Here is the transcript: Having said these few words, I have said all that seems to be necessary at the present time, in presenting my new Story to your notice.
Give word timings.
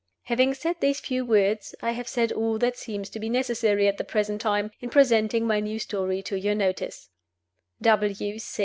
Having 0.23 0.55
said 0.55 0.77
these 0.79 0.99
few 0.99 1.23
words, 1.23 1.75
I 1.83 1.91
have 1.91 2.07
said 2.07 2.31
all 2.31 2.57
that 2.57 2.75
seems 2.75 3.07
to 3.11 3.19
be 3.19 3.29
necessary 3.29 3.87
at 3.87 3.99
the 3.99 4.03
present 4.03 4.41
time, 4.41 4.71
in 4.79 4.89
presenting 4.89 5.45
my 5.45 5.59
new 5.59 5.77
Story 5.77 6.23
to 6.23 6.39
your 6.39 6.55
notice. 6.55 7.11